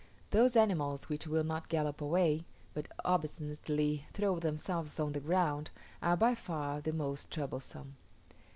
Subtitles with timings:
[0.31, 5.69] Those animals which will not gallop away, but obstinately throw themselves on the ground,
[6.01, 7.97] are by far the most troublesome.